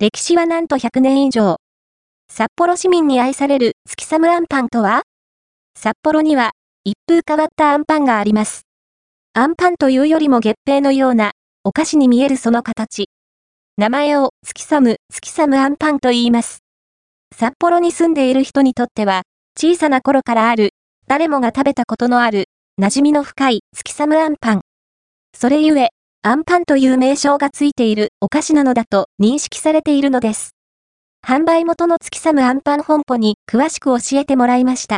[0.00, 1.56] 歴史はなんと100年以上。
[2.30, 5.02] 札幌市民に愛される月サムアンパンとは？
[5.74, 6.52] 札幌には
[6.84, 8.62] 一風変わったアンパンがあります。
[9.34, 11.32] アンパンというよりも月餅のような
[11.64, 13.08] お菓子に見えるその形。
[13.76, 16.60] 名前を月サム、月サムアンパンと言います。
[17.34, 19.22] 札幌に住んでいる人にとっては
[19.58, 20.74] 小さな頃からある
[21.08, 22.44] 誰もが食べたことのある
[22.80, 24.60] 馴染みの深い月サムアンパン。
[25.36, 25.88] それゆえ、
[26.22, 30.50] アンパンという名称がついているお菓子なのだと認識されているのです。
[31.24, 34.96] 販売元の月サムアンパン本舗に詳しく教えてもらいました。